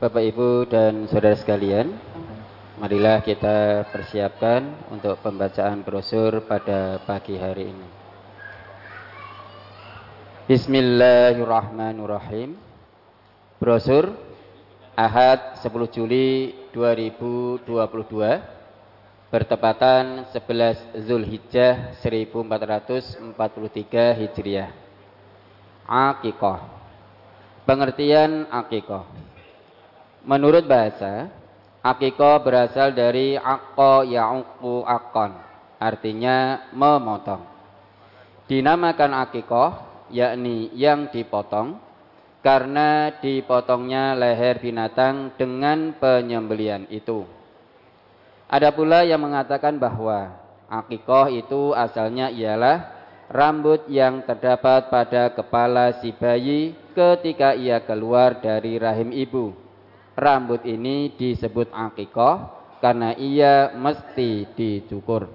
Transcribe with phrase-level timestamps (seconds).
[0.00, 1.92] Bapak Ibu dan saudara sekalian,
[2.80, 7.84] marilah kita persiapkan untuk pembacaan brosur pada pagi hari ini.
[10.48, 12.56] Bismillahirrahmanirrahim.
[13.60, 14.16] Brosur
[14.96, 17.60] Ahad 10 Juli 2022
[19.28, 24.72] bertepatan 11 Zulhijjah 1443 Hijriah.
[25.84, 26.56] Akikoh.
[27.68, 29.28] Pengertian akikoh.
[30.20, 31.32] Menurut bahasa,
[31.80, 35.32] akikoh berasal dari akko ya'uku akon,
[35.80, 37.40] artinya memotong.
[38.44, 39.70] Dinamakan akikoh,
[40.12, 41.80] yakni yang dipotong,
[42.44, 47.24] karena dipotongnya leher binatang dengan penyembelian itu.
[48.44, 50.36] Ada pula yang mengatakan bahwa
[50.68, 52.92] akikoh itu asalnya ialah
[53.30, 59.59] rambut yang terdapat pada kepala si bayi ketika ia keluar dari rahim ibu
[60.20, 65.32] rambut ini disebut akikoh karena ia mesti dicukur.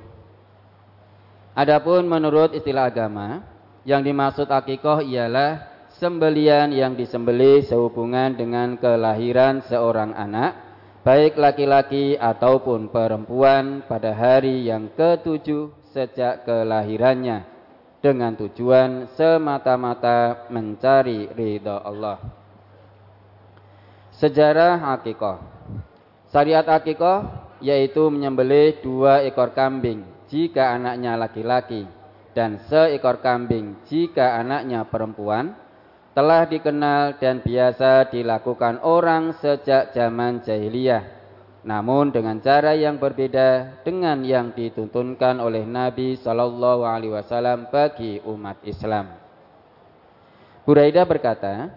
[1.56, 3.42] Adapun menurut istilah agama,
[3.88, 10.52] yang dimaksud akikoh ialah sembelian yang disembeli sehubungan dengan kelahiran seorang anak,
[11.08, 17.48] baik laki-laki ataupun perempuan pada hari yang ketujuh sejak kelahirannya,
[18.04, 22.45] dengan tujuan semata-mata mencari ridha Allah.
[24.16, 25.44] Sejarah akikoh
[26.32, 27.28] Syariat akikoh
[27.64, 31.88] yaitu menyembelih dua ekor kambing jika anaknya laki-laki
[32.36, 35.56] dan seekor kambing jika anaknya perempuan
[36.12, 41.16] telah dikenal dan biasa dilakukan orang sejak zaman jahiliyah
[41.66, 48.62] namun dengan cara yang berbeda dengan yang dituntunkan oleh Nabi Shallallahu Alaihi Wasallam bagi umat
[48.62, 49.18] Islam.
[50.62, 51.74] Buraidah berkata,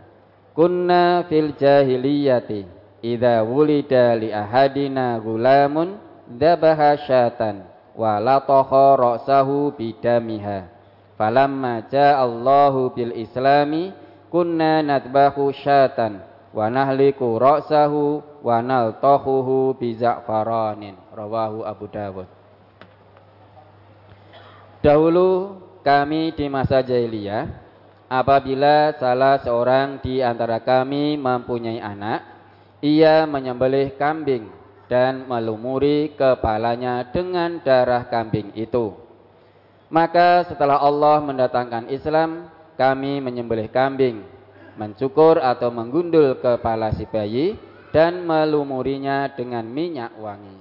[0.59, 2.67] Kunna fil jahiliyati
[2.99, 7.63] idza wulida li ahadina gulamun dabaha syatan
[7.95, 10.67] wa lataha ra'sahu bidamiha.
[11.15, 13.95] Falamma jaa Allahu bil islami
[14.35, 20.99] kunna nadbahu syatan wa nahliku ra'sahu wa naltahuhu bi za'faranin.
[21.15, 22.27] Rawahu Abu Dawud.
[24.83, 25.55] Dahulu
[25.87, 27.68] kami di masa jahiliyah
[28.09, 32.25] apabila salah seorang di antara kami mempunyai anak,
[32.81, 34.49] ia menyembelih kambing
[34.89, 38.97] dan melumuri kepalanya dengan darah kambing itu.
[39.93, 44.25] Maka setelah Allah mendatangkan Islam, kami menyembelih kambing,
[44.81, 47.57] mencukur atau menggundul kepala si bayi
[47.93, 50.57] dan melumurinya dengan minyak wangi.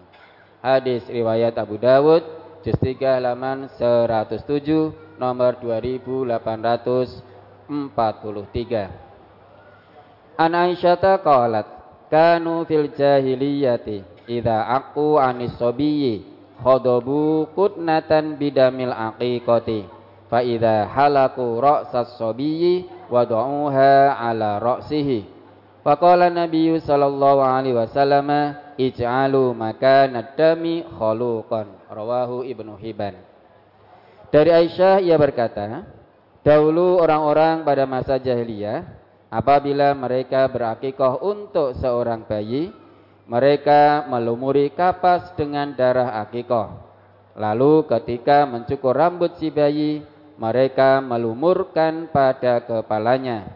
[0.63, 2.23] Hadis riwayat Abu Dawud,
[2.63, 7.36] juz 3 halaman 107, nomor 2800
[7.67, 11.67] 43 An Aisyata qalat
[12.07, 16.23] kanu fil jahiliyati idza aqu anis sabiyyi
[16.63, 19.83] khadabu kutnatan bidamil aqiqati
[20.31, 25.35] fa idza halaku ra'sas sabiyyi wada'uha ala ra'sihi.
[25.81, 28.27] Faqala Nabi sallallahu alaihi wasallam
[28.75, 31.72] ij'alu makanad dami khaluqan.
[31.88, 33.16] Rawahu Ibnu Hibban.
[34.27, 35.88] Dari Aisyah ia berkata
[36.47, 38.87] Dahulu orang-orang pada masa jahiliyah
[39.27, 42.71] apabila mereka berakikoh untuk seorang bayi,
[43.27, 46.71] mereka melumuri kapas dengan darah akikoh.
[47.35, 50.07] Lalu ketika mencukur rambut si bayi,
[50.39, 53.51] mereka melumurkan pada kepalanya.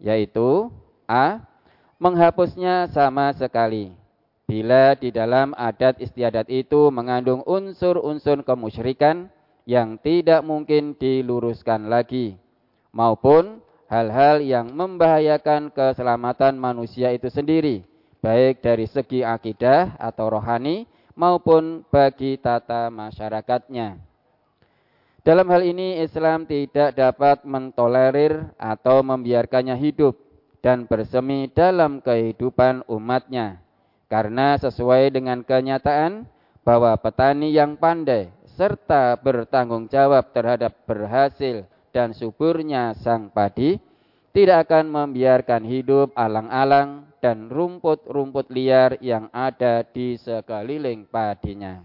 [0.01, 0.71] yaitu
[1.05, 1.43] A.
[2.01, 3.93] Menghapusnya sama sekali.
[4.49, 9.29] Bila di dalam adat istiadat itu mengandung unsur-unsur kemusyrikan,
[9.65, 12.37] yang tidak mungkin diluruskan lagi
[12.91, 13.61] maupun
[13.91, 17.85] hal-hal yang membahayakan keselamatan manusia itu sendiri
[18.21, 20.85] baik dari segi akidah atau rohani
[21.17, 23.99] maupun bagi tata masyarakatnya.
[25.21, 30.17] Dalam hal ini Islam tidak dapat mentolerir atau membiarkannya hidup
[30.65, 33.61] dan bersemi dalam kehidupan umatnya.
[34.09, 36.25] Karena sesuai dengan kenyataan
[36.65, 43.81] bahwa petani yang pandai serta bertanggung jawab terhadap berhasil dan suburnya sang padi
[44.37, 51.81] tidak akan membiarkan hidup alang-alang dan rumput-rumput liar yang ada di sekeliling padinya.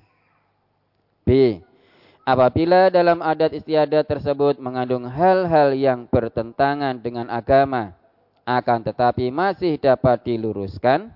[1.25, 1.65] B.
[2.29, 7.97] Apabila dalam adat istiadat tersebut mengandung hal-hal yang bertentangan dengan agama,
[8.45, 11.09] akan tetapi masih dapat diluruskan,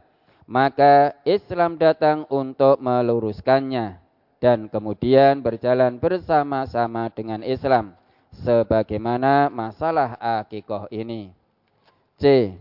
[0.49, 4.10] maka Islam datang untuk meluruskannya
[4.41, 7.93] dan kemudian berjalan bersama-sama dengan Islam
[8.33, 11.31] sebagaimana masalah akikoh ini.
[12.17, 12.57] C.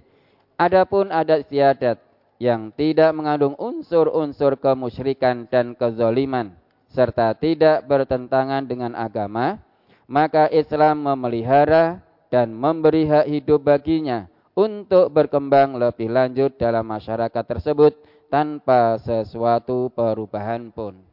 [0.59, 1.97] Adapun adat istiadat
[2.39, 6.51] yang tidak mengandung unsur-unsur kemusyrikan dan kezoliman,
[6.91, 9.59] serta tidak bertentangan dengan agama,
[10.07, 17.95] maka Islam memelihara dan memberi hak hidup baginya untuk berkembang lebih lanjut dalam masyarakat tersebut
[18.27, 21.08] tanpa sesuatu perubahan pun.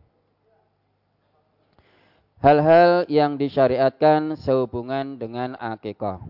[2.45, 6.21] Hal-hal yang disyariatkan sehubungan dengan akikah.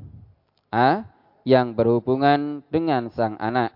[0.71, 1.03] A.
[1.43, 3.75] Yang berhubungan dengan sang anak.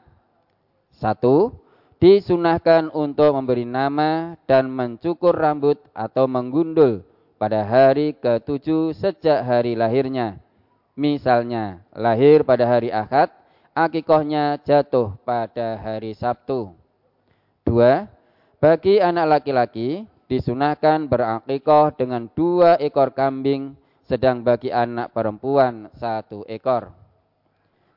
[0.94, 1.54] Satu,
[2.02, 7.06] disunahkan untuk memberi nama dan mencukur rambut atau menggundul
[7.38, 10.38] pada hari ketujuh sejak hari lahirnya.
[10.98, 13.30] Misalnya, lahir pada hari Ahad,
[13.74, 16.74] akikohnya jatuh pada hari Sabtu.
[17.62, 18.10] Dua,
[18.58, 23.74] bagi anak laki-laki disunahkan berakikoh dengan dua ekor kambing,
[24.06, 26.94] sedang bagi anak perempuan satu ekor.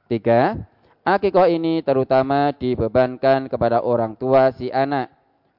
[0.09, 0.57] Tiga,
[1.03, 5.11] Akikoh ini terutama dibebankan kepada orang tua si anak,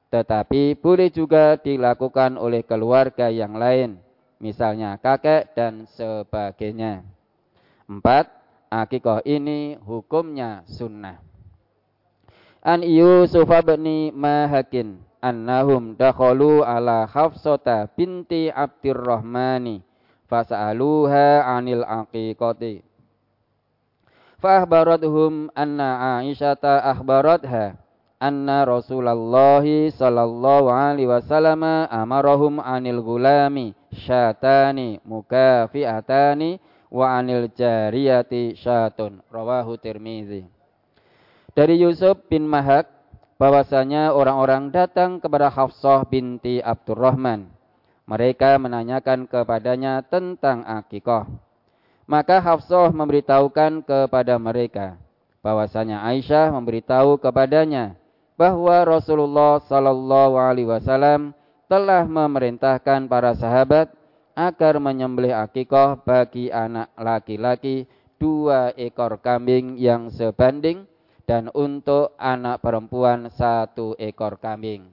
[0.09, 4.01] tetapi boleh juga dilakukan oleh keluarga yang lain,
[4.41, 7.05] misalnya kakek dan sebagainya.
[7.85, 8.25] Empat,
[8.73, 11.21] akikoh ini hukumnya sunnah.
[12.65, 13.85] An Yusuf bin
[14.17, 19.81] Mahakin annahum dakhalu ala Hafsata binti Abdurrahmani
[20.29, 22.85] fasa'aluha anil aqiqati.
[24.37, 27.81] Fahbarathum anna Aisyata akhbaratha
[28.21, 36.61] anna Rasulullah sallallahu alaihi wasallam amarahum anil gulami syatani mukafiatani
[36.93, 39.25] wa anil jariyati syatun.
[39.33, 40.45] Rawahu Tirmizi.
[41.55, 42.94] Dari Yusuf bin Mahak
[43.35, 47.51] bahwasanya orang-orang datang kepada Hafsah binti Abdurrahman.
[48.05, 51.25] Mereka menanyakan kepadanya tentang akikah
[52.05, 54.97] maka Hafsah memberitahukan kepada mereka.
[55.41, 57.93] Bahwasanya Aisyah memberitahu kepadanya
[58.33, 61.37] bahwa Rasulullah Sallallahu Alaihi Wasallam
[61.69, 63.93] telah memerintahkan para sahabat
[64.33, 67.85] agar menyembelih akikah bagi anak laki-laki
[68.17, 70.89] dua ekor kambing yang sebanding
[71.25, 74.85] dan untuk anak perempuan satu ekor kambing.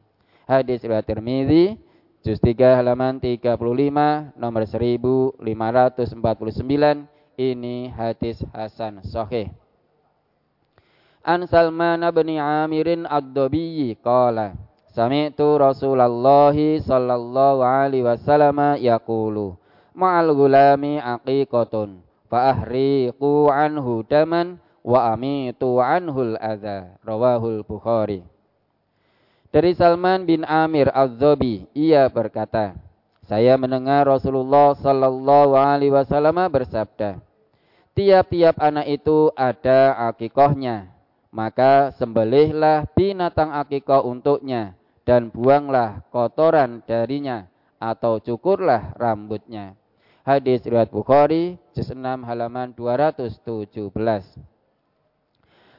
[0.48, 1.76] Hadis riwayat Tirmizi
[2.22, 3.58] Juz 3 halaman 35
[4.38, 5.42] nomor 1549
[7.34, 9.50] ini hadis hasan sahih.
[11.22, 14.54] An Salman bin Amirin Ad-Dabiyyi qala
[14.94, 19.58] Sami'tu Rasulullah sallallahu alaihi wasallam yaqulu
[19.96, 28.26] ma'al gulami aqiqatun fa ahriqu anhu daman wa amitu anhul adza rawahul Bukhari
[29.52, 32.72] dari Salman bin Amir Az-Zabi, ia berkata,
[33.28, 37.20] saya mendengar Rasulullah sallallahu alaihi wasallam bersabda,
[37.92, 40.88] tiap-tiap anak itu ada akikohnya,
[41.28, 44.72] maka sembelihlah binatang akikoh untuknya
[45.04, 47.44] dan buanglah kotoran darinya
[47.76, 49.76] atau cukurlah rambutnya.
[50.24, 54.51] Hadis riwayat Bukhari, juz 6 halaman 217.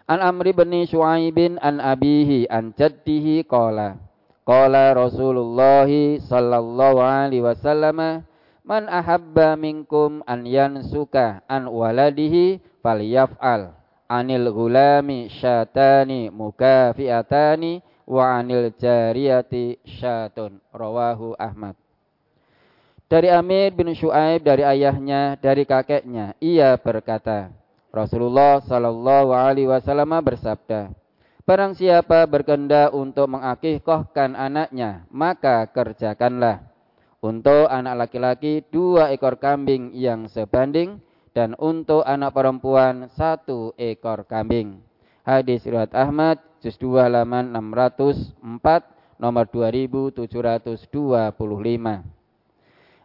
[0.04, 3.96] An Amri bin Shu'aibin an abihi an jaddihi qala.
[4.44, 5.88] Qala Rasulullah
[6.20, 8.28] sallallahu alaihi wasallam
[8.68, 13.72] man ahabba minkum an yansuka an waladihi falyaf'al.
[14.12, 20.60] Anil gulami syatani mukafiatani wa anil jariyati syatun.
[20.76, 21.80] Rawahu Ahmad.
[23.08, 27.63] Dari Amir bin Shu'aib dari ayahnya dari kakeknya ia berkata
[27.94, 30.90] Rasulullah Shallallahu Alaihi Wasallam bersabda,
[31.46, 36.66] Barang siapa berkehendak untuk mengakikahkan anaknya, maka kerjakanlah.
[37.22, 40.98] Untuk anak laki-laki dua ekor kambing yang sebanding
[41.38, 44.82] dan untuk anak perempuan satu ekor kambing.
[45.24, 48.44] Hadis riwayat Ahmad juz 2 halaman 604
[49.22, 52.04] nomor 2725.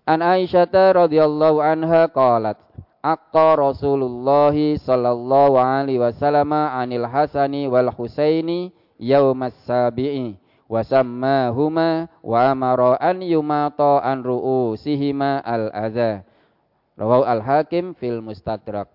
[0.08, 2.58] An Aisyah radhiyallahu anha qalat
[2.98, 10.34] Aqqa Rasulullah sallallahu alaihi wasallam anil Hasani wal Husaini yaumas sabi'i
[10.66, 16.26] wa sammahuma wa amara an yumata an ru'usihima al adza.
[16.98, 18.90] Rawahu al Hakim fil Mustadrak.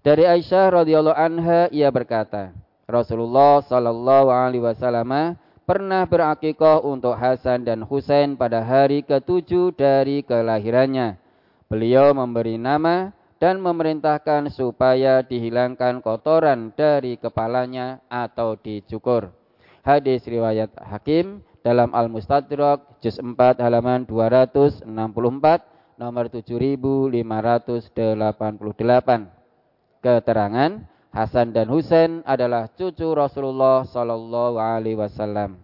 [0.00, 2.56] Dari Aisyah radhiyallahu anha ia berkata
[2.88, 5.36] Rasulullah sallallahu alaihi wasallam
[5.68, 11.23] pernah berakikah untuk Hasan dan Husain pada hari ketujuh dari kelahirannya
[11.74, 13.10] Beliau memberi nama
[13.42, 19.34] dan memerintahkan supaya dihilangkan kotoran dari kepalanya atau dicukur.
[19.82, 24.86] Hadis riwayat Hakim dalam Al-Mustadrak juz 4 halaman 264
[25.98, 27.10] nomor 7588.
[29.98, 30.70] Keterangan
[31.10, 35.58] Hasan dan Husain adalah cucu Rasulullah Sallallahu Alaihi Wasallam.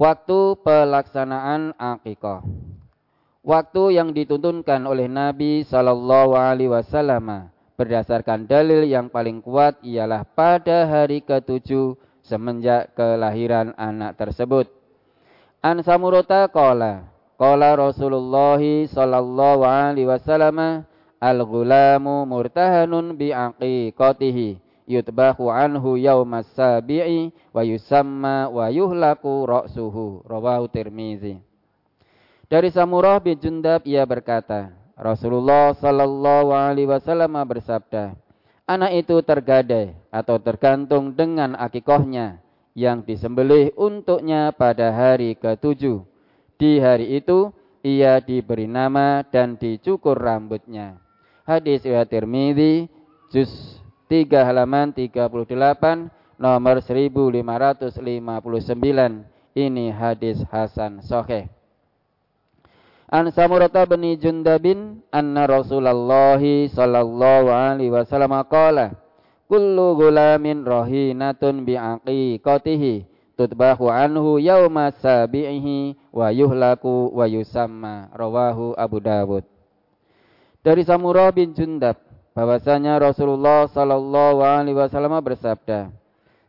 [0.00, 2.40] Waktu pelaksanaan akikah
[3.40, 7.48] waktu yang dituntunkan oleh Nabi Shallallahu Alaihi Wasallam.
[7.80, 14.68] Berdasarkan dalil yang paling kuat ialah pada hari ketujuh semenjak kelahiran anak tersebut.
[15.64, 17.08] An Samurata kola,
[17.40, 20.84] kola Rasulullah Shallallahu Alaihi Wasallam
[21.16, 30.20] al-ghulamu murtahanun bi aqiqatihi yutbahu anhu yaumas sabi'i wa yusamma wa yuhlaku ra'suhu.
[30.28, 31.40] Rawahu Tirmizi
[32.50, 38.18] dari Samurah bin Jundab ia berkata, Rasulullah sallallahu alaihi wasallam bersabda,
[38.66, 42.42] anak itu tergadai atau tergantung dengan akikohnya
[42.74, 46.02] yang disembelih untuknya pada hari ketujuh.
[46.58, 47.54] Di hari itu
[47.86, 51.00] ia diberi nama dan dicukur rambutnya.
[51.46, 52.90] Hadis riwayat Tirmidzi
[53.32, 53.80] juz
[54.10, 55.30] 3 halaman 38
[56.36, 57.46] nomor 1559.
[59.50, 61.59] Ini hadis hasan sahih.
[63.10, 68.94] An Samurata bin Jundabin anna Rasulullah sallallahu alaihi wasallam qala
[69.50, 79.02] kullu gulamin rahinatun bi aqiqatihi tutbahu anhu yauma sabihi wa yuhlaku wa yusamma rawahu Abu
[79.02, 79.42] Dawud.
[80.62, 81.98] Dari Samurah bin Jundab
[82.30, 85.90] bahwasanya Rasulullah sallallahu alaihi wasallam bersabda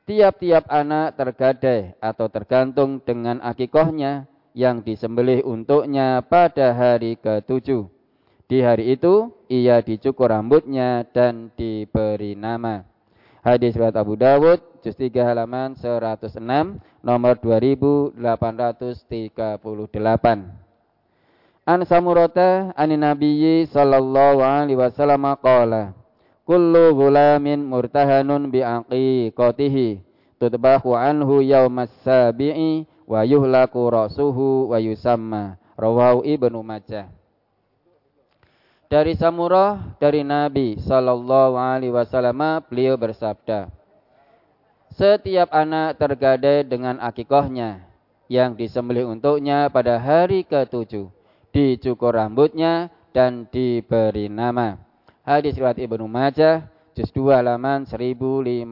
[0.06, 7.88] Tiap-tiap anak tergadai atau tergantung dengan akikohnya yang disembelih untuknya pada hari ketujuh.
[8.52, 12.84] Di hari itu ia dicukur rambutnya dan diberi nama.
[13.42, 16.36] Hadis riwayat Abu Dawud juz 3 halaman 106
[17.00, 18.14] nomor 2838.
[21.62, 25.96] An Samurata an Nabiyyi sallallahu alaihi wasallam qala
[26.42, 30.04] Kullu gulamin murtahanun bi aqiqatihi
[30.42, 37.12] tutbahu anhu yaumas sabi'i wa yuhlaku ra'suhu wa yusamma rawahu Ibnu Majah
[38.88, 43.68] dari Samurah dari Nabi sallallahu alaihi wasallam beliau bersabda
[44.92, 47.84] Setiap anak tergadai dengan akikohnya
[48.28, 51.08] yang disembelih untuknya pada hari ketujuh
[51.52, 54.80] dicukur rambutnya dan diberi nama.
[55.24, 58.68] Hadis riwayat Ibnu Majah juz 2 halaman 1056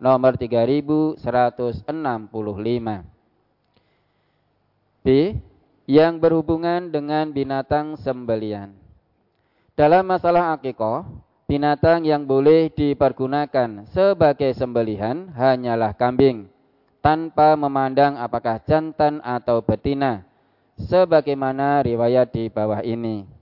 [0.00, 1.20] nomor 3165.
[5.04, 5.36] B.
[5.90, 8.72] Yang berhubungan dengan binatang sembelian.
[9.74, 11.02] Dalam masalah akikoh,
[11.50, 16.46] binatang yang boleh dipergunakan sebagai sembelihan hanyalah kambing,
[17.02, 20.22] tanpa memandang apakah jantan atau betina,
[20.78, 23.39] sebagaimana riwayat di bawah ini.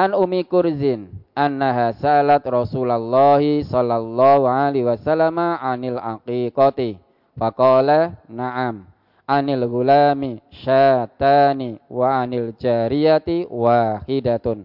[0.00, 6.96] An Umi Kurzin annaha salat Rasulullah sallallahu alaihi wasallam anil aqiqati.
[7.36, 8.88] Faqala na'am
[9.28, 14.64] anil gulami syatani wa anil jariyati wahidatun.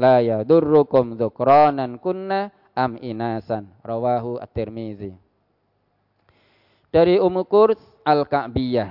[0.00, 3.68] La yadurrukum dhukranan kunna am inasan.
[3.84, 5.12] Rawahu at-Tirmizi.
[6.88, 8.88] Dari Ummu Kurs Al-Ka'biyah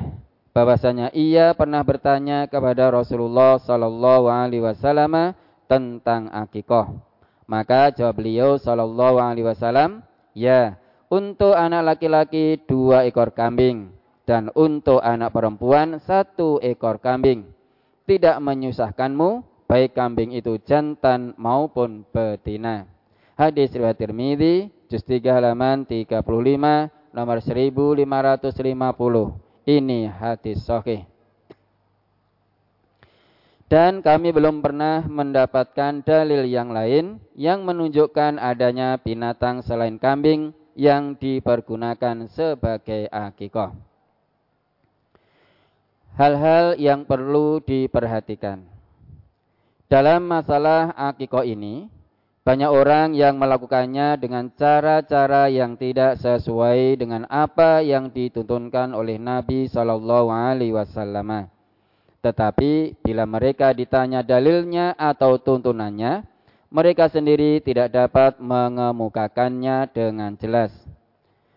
[0.54, 5.34] bahwasanya ia pernah bertanya kepada Rasulullah sallallahu alaihi wasallam
[5.70, 6.98] tentang akikoh.
[7.46, 10.02] Maka jawab beliau sallallahu alaihi wasallam,
[10.34, 13.94] ya, untuk anak laki-laki dua ekor kambing
[14.26, 17.50] dan untuk anak perempuan satu ekor kambing.
[18.06, 22.86] Tidak menyusahkanmu baik kambing itu jantan maupun betina.
[23.34, 26.22] Hadis riwayat Tirmizi juz 3 halaman 35
[27.14, 28.06] nomor 1550.
[29.66, 31.09] Ini hadis sahih
[33.70, 41.14] dan kami belum pernah mendapatkan dalil yang lain yang menunjukkan adanya binatang selain kambing yang
[41.14, 43.78] dipergunakan sebagai akikah.
[46.18, 48.66] Hal-hal yang perlu diperhatikan.
[49.86, 51.94] Dalam masalah akikah ini,
[52.42, 59.70] banyak orang yang melakukannya dengan cara-cara yang tidak sesuai dengan apa yang dituntunkan oleh Nabi
[59.70, 61.59] Shallallahu Alaihi Wasallam.
[62.20, 66.28] Tetapi bila mereka ditanya dalilnya atau tuntunannya,
[66.70, 70.70] mereka sendiri tidak dapat mengemukakannya dengan jelas.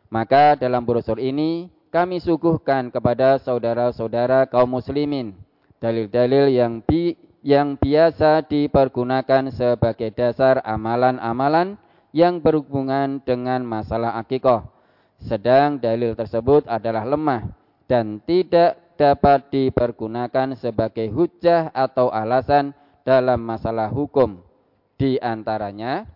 [0.08, 5.36] Maka dalam brosur ini kami suguhkan kepada saudara-saudara kaum muslimin
[5.82, 11.74] dalil-dalil yang bi yang biasa dipergunakan sebagai dasar amalan-amalan
[12.14, 14.62] yang berhubungan dengan masalah akikoh.
[15.18, 17.50] Sedang dalil tersebut adalah lemah
[17.90, 24.40] dan tidak dapat dipergunakan sebagai hujah atau alasan dalam masalah hukum.
[24.98, 26.06] Di antaranya,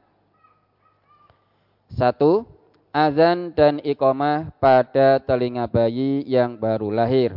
[1.90, 2.46] satu,
[2.94, 7.36] azan dan iqamah pada telinga bayi yang baru lahir.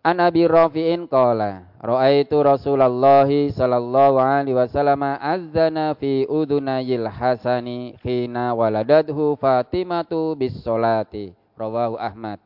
[0.00, 9.36] An Abi Rafi'in qala Ra'aitu Rasulullah sallallahu alaihi wasallam azana fi udunayil Hasani khina waladadhu
[9.36, 12.40] Fatimatu bis salati rawahu Ahmad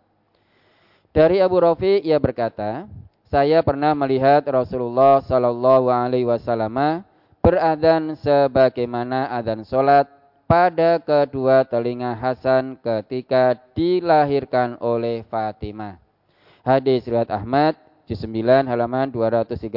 [1.15, 2.91] dari Abu Rafi ia berkata,
[3.31, 7.07] saya pernah melihat Rasulullah Shallallahu Alaihi Wasallam
[7.39, 10.11] beradan sebagaimana adan solat
[10.51, 16.03] pada kedua telinga Hasan ketika dilahirkan oleh Fatimah.
[16.67, 17.79] Hadis riwayat Ahmad
[18.11, 19.71] juz 9 halaman 230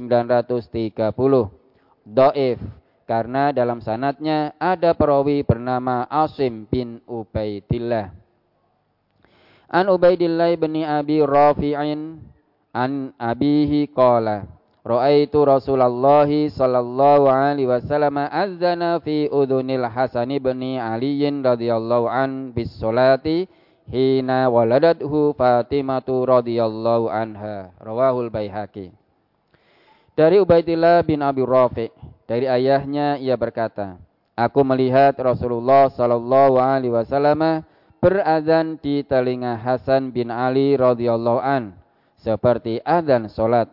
[2.06, 2.58] Doif
[3.06, 8.25] karena dalam sanatnya ada perawi bernama Asim bin Ubaidillah.
[9.66, 12.22] An Ubaidillah bin Abi Rafi'in
[12.70, 14.46] an abihi qala
[14.86, 23.50] Ra'aitu Rasulullah sallallahu alaihi wasallam azana fi udhunil Hasan bin Ali radhiyallahu an bis salati
[23.90, 27.74] hina waladathu Fatimatu radhiyallahu anha.
[27.82, 28.94] Rawahul Baihaqi.
[30.14, 31.90] Dari Ubaidillah bin Abi Rafi
[32.30, 33.98] dari ayahnya ia berkata
[34.38, 37.66] Aku melihat Rasulullah sallallahu alaihi wasallam
[38.06, 41.74] berazan di telinga Hasan bin Ali radhiyallahu an
[42.14, 43.66] seperti adzan solat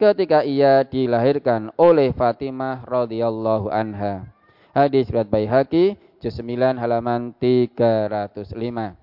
[0.00, 4.24] ketika ia dilahirkan oleh Fatimah radhiyallahu anha.
[4.72, 8.96] Hadis riwayat Baihaqi juz 9 halaman 305.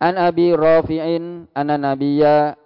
[0.00, 2.56] An Abi Rafi'in anna Nabiyya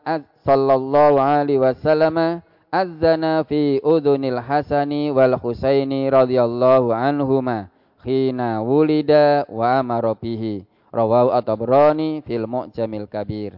[0.47, 10.17] sallallahu alaihi wasallam azana fi udhunil Hasani wal Husaini radhiyallahu anhuma khina wulida wa amara
[10.17, 10.65] bihi.
[10.91, 13.55] Rawahu at-Tabrani fil Mu'jamil Kabir.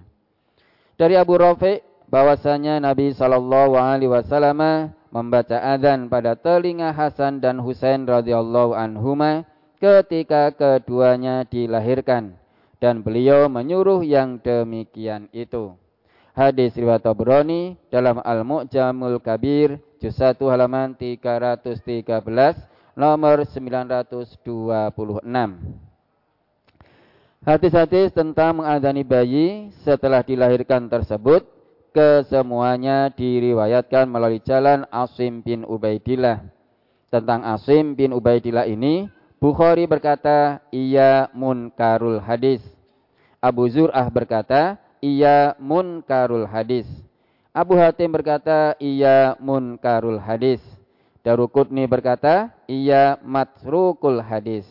[1.01, 1.81] Dari Abu Rafi
[2.13, 9.49] bahwasanya Nabi sallallahu alaihi wasallam membaca adzan pada telinga Hasan dan Husain radhiyallahu anhuma
[9.81, 12.37] ketika keduanya dilahirkan.
[12.83, 15.79] Dan beliau menyuruh yang demikian itu.
[16.35, 24.93] Hadis riwayat Tabrani dalam Al-Mu'jamul Kabir juz 1 halaman 313 nomor 926.
[27.43, 31.43] Hadis-hadis tentang mengadani bayi setelah dilahirkan tersebut
[31.91, 36.47] kesemuanya diriwayatkan melalui jalan Asim bin Ubaidillah.
[37.13, 39.11] Tentang Asim bin Ubaidillah ini,
[39.43, 42.63] Bukhari berkata, ia munkarul hadis.
[43.43, 46.87] Abu Zur'ah berkata, ia munkarul hadis.
[47.51, 50.63] Abu Hatim berkata, ia munkarul hadis.
[51.23, 54.67] Darukutni berkata, ia matrukul hadis.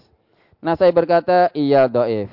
[0.60, 2.28] Nasai berkata, ia doif.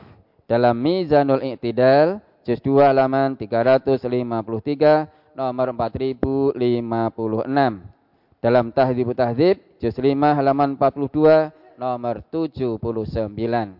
[0.50, 5.06] Dalam Mizanul Iqtidal, juz 2 halaman 353,
[5.38, 6.58] nomor 4056.
[8.42, 13.78] Dalam Tahdzibu Tahdzib, juz 5 halaman 42, nomor 79.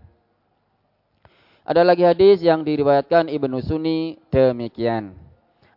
[1.66, 5.18] Ada lagi hadis yang diriwayatkan Ibnu Sunni demikian.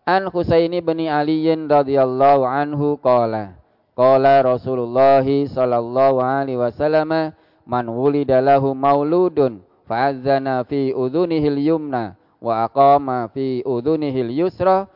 [0.06, 3.61] An Husaini bin Ali radhiyallahu anhu qala
[4.01, 7.37] Qala Rasulullah sallallahu alaihi wasallam
[7.69, 14.89] man wulida lahu mauludun fa'azzana fi udhunihil yumna wa aqama fi udhunihil yusra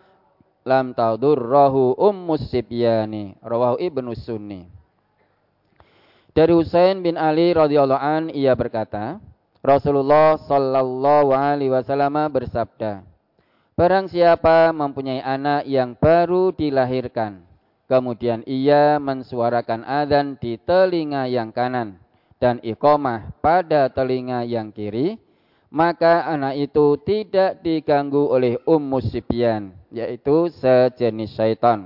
[0.66, 3.38] lam tadurrahu ummus sibyani.
[3.46, 4.66] Rawahu ibnu sunni.
[6.34, 9.22] Dari Husain bin Ali radhiyallahu an ia berkata
[9.62, 13.06] Rasulullah sallallahu alaihi wasallam bersabda
[13.78, 17.45] Barang siapa mempunyai anak yang baru dilahirkan
[17.86, 22.02] Kemudian ia mensuarakan adzan di telinga yang kanan
[22.42, 25.22] dan iqamah pada telinga yang kiri,
[25.70, 31.86] maka anak itu tidak diganggu oleh ummus sibyan, yaitu sejenis syaitan.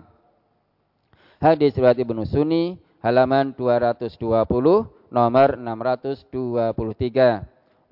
[1.40, 4.20] Hadis riwayat Ibnu Sunni halaman 220
[5.12, 7.44] nomor 623.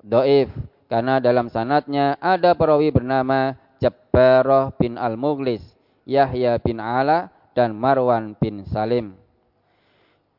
[0.04, 0.48] Doif
[0.88, 5.60] karena dalam sanatnya ada perawi bernama Jabbaroh bin Al-Mughlis,
[6.08, 9.18] Yahya bin Ala, dan Marwan bin Salim.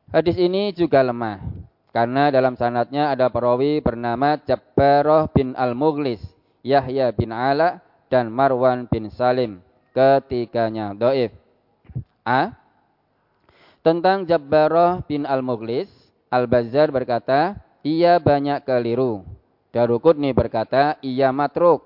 [0.08, 1.44] Hadis ini juga lemah
[1.92, 6.24] karena dalam sanatnya ada perawi bernama Jabbaroh bin Al-Mughlis,
[6.64, 9.60] Yahya bin Ala, dan Marwan bin Salim.
[9.92, 11.36] Ketiganya doif.
[12.24, 12.56] A.
[13.84, 15.92] Tentang Jabbaroh bin Al-Mughlis,
[16.32, 19.28] Al-Bazzar berkata, ia banyak keliru.
[19.76, 21.84] Darukutni berkata, ia matruk.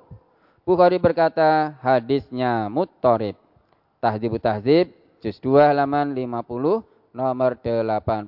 [0.62, 3.40] Bukhari berkata, hadisnya muttorib.
[4.04, 6.84] Tahzibu Tahzib, juz 2 halaman 50,
[7.16, 8.28] nomor 87.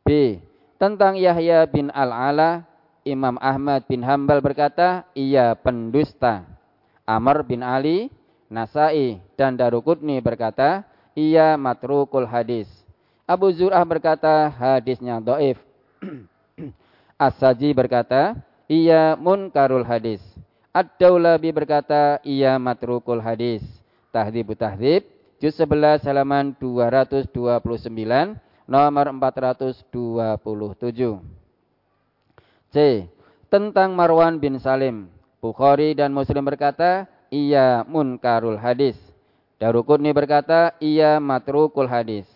[0.00, 0.40] B.
[0.80, 2.64] Tentang Yahya bin Al-Ala,
[3.04, 6.48] Imam Ahmad bin Hambal berkata, ia pendusta.
[7.04, 8.08] Amr bin Ali,
[8.48, 12.66] Nasai, dan Darukutni berkata, ia matrukul hadis.
[13.28, 15.60] Abu Zur'ah berkata, hadisnya doif.
[17.20, 20.24] As-Saji berkata, ia munkarul hadis.
[20.72, 23.60] Ad-Daulabi berkata, ia matrukul hadis.
[24.10, 25.04] Tahdibu tahdib,
[25.42, 27.26] juz 11 halaman 229
[28.70, 31.18] nomor 427.
[32.70, 33.10] C.
[33.50, 35.10] Tentang Marwan bin Salim.
[35.42, 38.94] Bukhari dan Muslim berkata, ia munkarul hadis.
[39.58, 42.30] Darukutni berkata, ia matrukul hadis.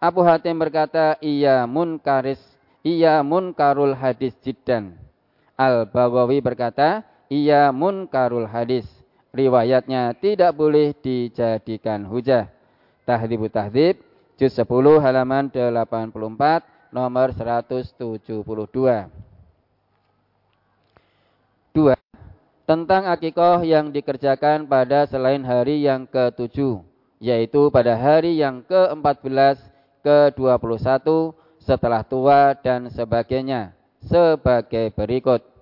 [0.00, 2.40] Abu Hatim berkata, ia munkaris,
[2.80, 4.96] ia munkarul hadis jiddan.
[5.52, 8.88] Al-Baghawi berkata, ia munkarul hadis
[9.32, 12.48] riwayatnya tidak boleh dijadikan hujah.
[13.08, 14.00] Tahdibu Tahdib,
[14.36, 14.68] juz 10
[15.00, 19.08] halaman 84, nomor 172.
[21.72, 21.96] Dua,
[22.68, 26.84] tentang akikoh yang dikerjakan pada selain hari yang ke-7,
[27.16, 29.56] yaitu pada hari yang ke-14,
[30.04, 33.72] ke-21, setelah tua dan sebagainya,
[34.04, 35.57] sebagai berikut.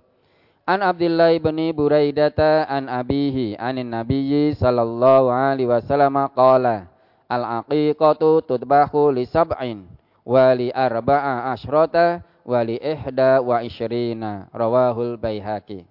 [0.67, 6.91] An Abdullah bin Buraidata an abihi anin nabiyyi sallallahu alaihi wasallam qala
[7.31, 9.87] al aqiqatu tudbahu li sab'in
[10.27, 15.87] wa li arba'a asyrata wa li ihda wa isyrina rawahul baihaqi.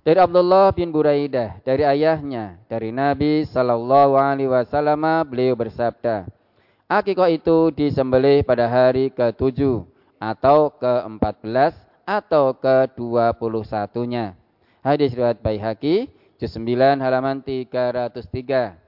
[0.00, 6.24] Dari Abdullah bin Buraidah dari ayahnya dari Nabi sallallahu alaihi wasallam beliau bersabda
[6.88, 9.84] Akikah itu disembelih pada hari ke-7
[10.16, 14.32] atau ke-14 atau ke-21-nya.
[14.80, 16.08] Hadis riwayat Baihaqi
[16.40, 18.80] juz 9 halaman 303.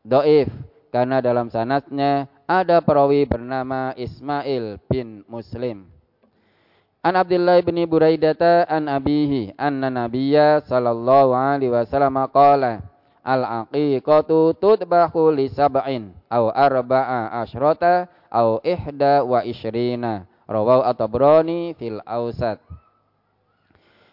[0.00, 0.48] Doif
[0.88, 5.84] karena dalam sanatnya ada perawi bernama Ismail bin Muslim.
[7.04, 12.78] An Abdullah bin Buraidata an abihi anna nabiyya sallallahu alaihi wasallam qala
[13.26, 22.04] al aqiqatu tudbahu li sab'in aw arba'a asyrata aw ihda wa isyrina Rawau At-Tabrani fil
[22.04, 22.60] Ausat.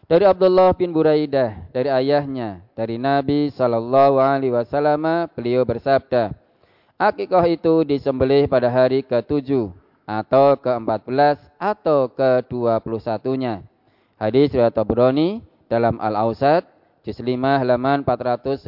[0.09, 6.33] Dari Abdullah bin Buraidah, dari ayahnya, dari Nabi Sallallahu Alaihi Wasallam, beliau bersabda,
[6.97, 9.69] Akikah itu disembelih pada hari ke-7
[10.09, 13.61] atau ke-14 atau ke-21-nya.
[14.17, 16.65] Hadis riwayat Tabrani dalam Al-Ausat,
[17.05, 18.65] juz 5 halaman 457,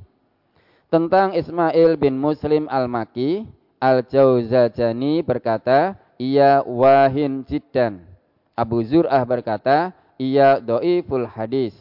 [0.91, 3.47] Tentang Ismail bin Muslim al-Makki,
[3.79, 8.05] Al-Jauzajani berkata, ia wahin jiddan.
[8.53, 11.73] Abu Zur'ah berkata, ia do'iful hadis.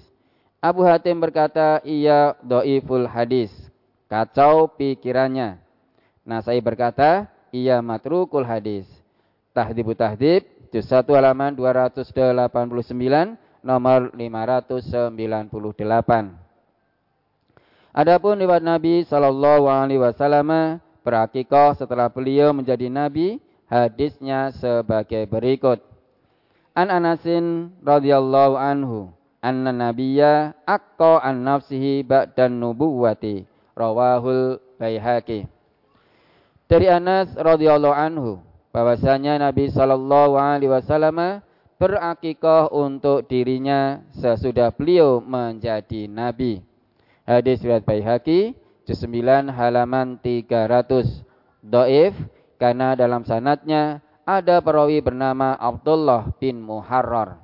[0.64, 3.52] Abu Hatim berkata, ia do'iful hadis.
[4.08, 5.60] Kacau pikirannya.
[6.24, 8.88] Nasai berkata, ia matrukul hadis.
[9.52, 15.20] Tahdibu tahdib, juz 1 halaman 289, nomor 598.
[17.92, 25.80] Adapun riwayat Nabi Shallallahu Alaihi Wasallam berakikoh setelah beliau menjadi nabi hadisnya sebagai berikut.
[26.74, 35.48] An Anasin radhiyallahu anhu anna nabiyya aqqa an nafsihi ba'dan nubuwati rawahul baihaqi.
[36.70, 41.42] Dari Anas radhiyallahu anhu bahwasanya Nabi sallallahu alaihi wasallam
[41.80, 46.62] berakikah untuk dirinya sesudah beliau menjadi nabi.
[47.24, 48.54] Hadis riwayat Baihaqi
[48.84, 51.26] juz 9 halaman 300.
[51.60, 52.16] Dhaif
[52.60, 57.40] karena dalam sanatnya ada perawi bernama Abdullah bin Muharrar.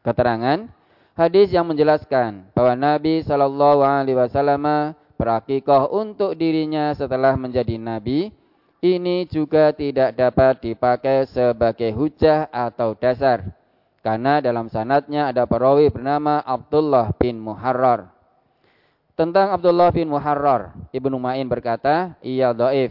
[0.00, 0.70] Keterangan
[1.18, 8.32] hadis yang menjelaskan bahwa Nabi Shallallahu Alaihi Wasallam berakikah untuk dirinya setelah menjadi nabi
[8.80, 13.60] ini juga tidak dapat dipakai sebagai hujah atau dasar
[14.00, 18.08] karena dalam sanatnya ada perawi bernama Abdullah bin Muharrar.
[19.12, 22.88] Tentang Abdullah bin Muharrar, Ibnu Ma'in berkata, ia doif.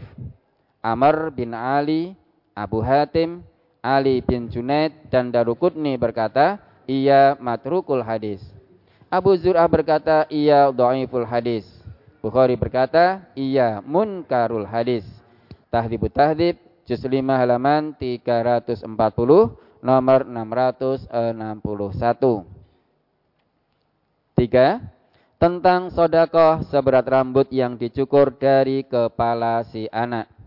[0.80, 2.16] Amr bin Ali,
[2.56, 3.44] Abu Hatim,
[3.84, 6.56] Ali bin Junaid, dan Darukutni berkata,
[6.88, 8.40] ia matrukul hadis.
[9.12, 11.68] Abu Zur'ah berkata, ia do'iful hadis.
[12.24, 15.04] Bukhari berkata, ia munkarul hadis.
[15.68, 16.56] Tahdibut Tahdib,
[16.88, 18.84] juz 5 halaman 340,
[19.84, 22.44] nomor 661.
[24.36, 24.80] Tiga,
[25.36, 30.39] tentang sodakoh seberat rambut yang dicukur dari kepala si anak.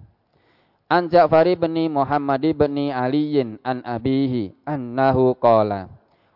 [0.91, 5.87] An Ja'fari bin Muhammad bin Aliyin an abihi annahu qala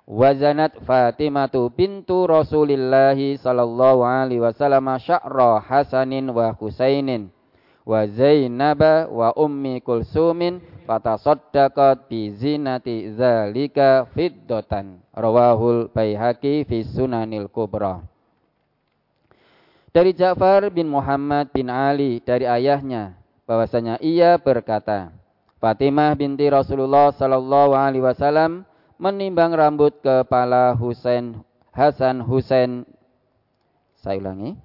[0.08, 7.28] wazanat Fatimatu bintu Rasulillahi sallallahu alaihi wasallam sya'ra Hasanin wa Husainin
[7.84, 15.04] wa Zainaba wa Ummi Kulsumin fatasaddaqat bi zinati zalika fiddatan.
[15.12, 18.04] Rawahul baihaqi fi sunanil kubra.
[19.92, 23.16] Dari Ja'far bin Muhammad bin Ali dari ayahnya
[23.48, 25.16] bahwasanya ia berkata
[25.58, 28.68] Fatimah binti Rasulullah sallallahu alaihi wasallam
[29.02, 31.42] menimbang rambut kepala Husain
[31.78, 32.90] Hasan Husain.
[34.02, 34.58] Saya ulangi.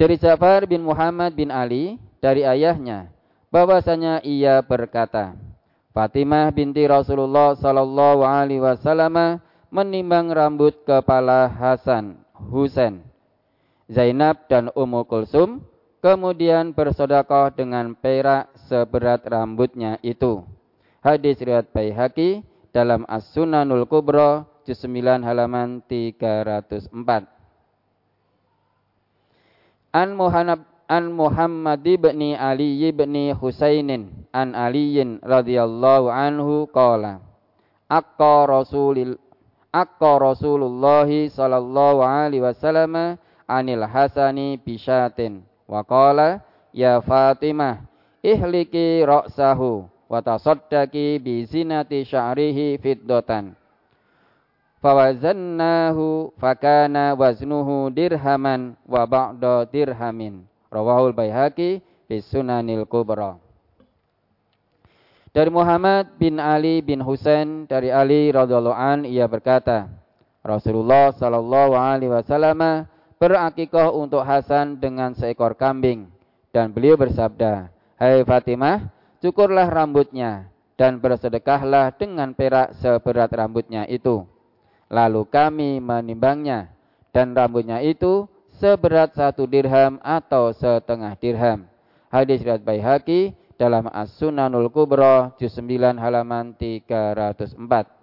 [0.00, 3.12] Dari Ja'far bin Muhammad bin Ali dari ayahnya
[3.52, 5.36] bahwasanya ia berkata
[5.92, 13.04] Fatimah binti Rasulullah sallallahu alaihi wasallam menimbang rambut kepala Hasan, Husain,
[13.90, 15.60] Zainab dan Ummu Kulsum,
[15.98, 20.44] kemudian bersodakoh dengan perak seberat rambutnya itu.
[21.02, 22.42] Hadis riwayat Baihaqi
[22.74, 27.26] dalam As-Sunanul Kubra juz 9 halaman 304.
[29.94, 37.20] An Muhammad an Muhammad ibn Ali ibn Husainin an Aliyin radhiyallahu anhu qala
[37.88, 39.20] Akka Rasulil
[39.68, 46.40] Akka Rasulullah sallallahu alaihi wasallam anil Hasani bisyatin wa qala
[46.72, 47.84] ya Fatimah
[48.24, 53.52] ihliki ra'sahu wa tasaddaqi bi zinati sya'rihi fiddatan
[54.80, 63.40] fawazannahu fakana waznuhu dirhaman wa ba'da dirhamin Rawahul Baihaqi bis Sunanil Kubra.
[65.32, 69.88] Dari Muhammad bin Ali bin Husain dari Ali radhiyallahu an ia berkata,
[70.44, 72.84] Rasulullah sallallahu alaihi wasallam
[73.18, 76.06] berakikah untuk Hasan dengan seekor kambing
[76.54, 84.24] dan beliau bersabda, "Hai Fatimah, cukurlah rambutnya dan bersedekahlah dengan perak seberat rambutnya itu."
[84.88, 86.72] Lalu kami menimbangnya
[87.12, 88.24] dan rambutnya itu
[88.56, 91.68] seberat satu dirham atau setengah dirham.
[92.08, 97.97] Hadis riwayat Baihaqi dalam As-Sunanul Kubra juz 9 halaman 304.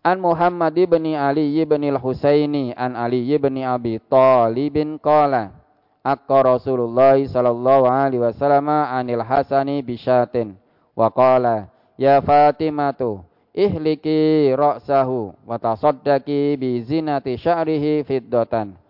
[0.00, 4.72] An Muhammad bin Ali bin Al-Husaini an Ali bin Abi Talib
[5.04, 5.52] qala
[6.00, 10.56] Akka Rasulullah sallallahu alaihi wasallam anil Hasani bisyatin
[10.96, 11.68] wa qala
[12.00, 13.20] ya Fatimatu
[13.52, 18.80] ihliki ra'sahu wa tasaddaqi bi zinati sya'rihi fiddatan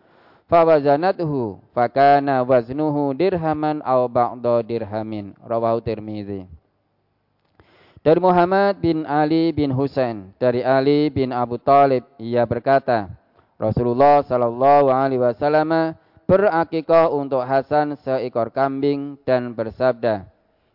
[0.46, 5.34] fawazanathu fakana waznuhu dirhaman aw ba'da dirhamin.
[5.42, 6.46] Rawahu Tirmizi
[8.00, 10.32] dari Muhammad bin Ali bin Husain.
[10.40, 12.04] Dari Ali bin Abu Talib.
[12.16, 13.12] Ia berkata
[13.60, 15.92] Rasulullah sallallahu alaihi wasallam
[16.24, 20.24] berakikah untuk Hasan seekor kambing dan bersabda